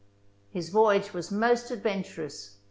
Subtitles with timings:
[0.49, 2.57] His voyage was most adventurous.